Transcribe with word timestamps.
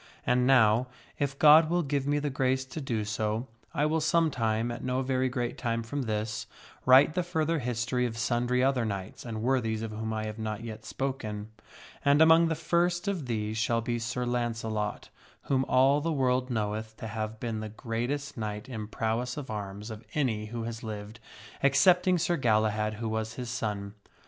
And 0.25 0.47
now, 0.47 0.87
if 1.19 1.37
God 1.37 1.69
will 1.69 1.83
give 1.83 2.07
me 2.07 2.17
the 2.17 2.31
grace 2.31 2.65
to 2.65 2.81
do 2.81 3.05
so, 3.05 3.45
I 3.71 3.85
will 3.85 4.01
some 4.01 4.31
time, 4.31 4.71
at 4.71 4.83
no 4.83 5.03
very 5.03 5.29
great 5.29 5.59
time 5.59 5.83
from 5.83 6.01
this, 6.01 6.47
write 6.87 7.13
the 7.13 7.21
further 7.21 7.59
history 7.59 8.07
of 8.07 8.17
sundry 8.17 8.63
other 8.63 8.83
knights 8.83 9.23
and 9.25 9.43
worthies 9.43 9.83
of 9.83 9.91
whom 9.91 10.11
I 10.11 10.25
have 10.25 10.39
not 10.39 10.63
yet 10.63 10.83
spoken. 10.85 11.51
And 12.03 12.19
among 12.19 12.47
the 12.47 12.55
first 12.55 13.07
of 13.07 13.27
these 13.27 13.59
shall 13.59 13.81
be 13.81 13.99
Sir 13.99 14.25
Launcelot, 14.25 15.09
whom 15.43 15.63
all 15.65 16.01
the 16.01 16.11
world 16.11 16.49
knoweth 16.49 16.97
to 16.97 17.05
have 17.05 17.39
been 17.39 17.59
the 17.59 17.69
greatest 17.69 18.35
knight 18.35 18.67
in 18.67 18.87
prowess 18.87 19.37
of 19.37 19.51
arms 19.51 19.91
of 19.91 20.03
any 20.15 20.47
who 20.47 20.63
has 20.63 20.81
lived, 20.81 21.19
excepting 21.61 22.17
Sir 22.17 22.37
Galahad, 22.37 22.95
who 22.95 23.07
was 23.07 23.33
his 23.33 23.51
son. 23.51 23.93